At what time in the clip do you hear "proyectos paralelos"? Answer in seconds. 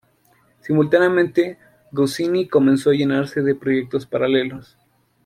3.53-4.75